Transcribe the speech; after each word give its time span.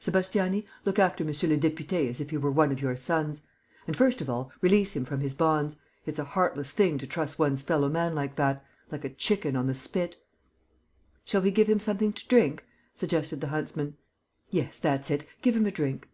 Sébastiani, 0.00 0.64
look 0.86 0.98
after 0.98 1.26
monsieur 1.26 1.46
le 1.46 1.58
député 1.58 2.08
as 2.08 2.18
if 2.18 2.30
he 2.30 2.38
were 2.38 2.50
one 2.50 2.72
of 2.72 2.80
your 2.80 2.96
sons. 2.96 3.42
And, 3.86 3.94
first 3.94 4.22
of 4.22 4.30
all, 4.30 4.50
release 4.62 4.96
him 4.96 5.04
from 5.04 5.20
his 5.20 5.34
bonds. 5.34 5.76
It's 6.06 6.18
a 6.18 6.24
heartless 6.24 6.72
thing 6.72 6.96
to 6.96 7.06
truss 7.06 7.38
one's 7.38 7.60
fellow 7.60 7.90
man 7.90 8.14
like 8.14 8.36
that, 8.36 8.64
like 8.90 9.04
a 9.04 9.10
chicken 9.10 9.56
on 9.56 9.66
the 9.66 9.74
spit!" 9.74 10.16
"Shall 11.26 11.42
we 11.42 11.50
give 11.50 11.66
him 11.68 11.80
something 11.80 12.14
to 12.14 12.28
drink?" 12.28 12.64
suggested 12.94 13.42
the 13.42 13.48
huntsman. 13.48 13.98
"Yes, 14.48 14.78
that's 14.78 15.10
it, 15.10 15.26
give 15.42 15.54
him 15.54 15.66
a 15.66 15.70
drink." 15.70 16.08